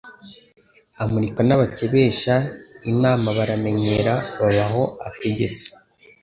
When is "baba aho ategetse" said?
4.39-5.67